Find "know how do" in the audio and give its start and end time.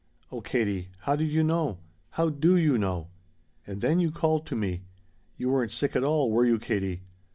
1.43-2.57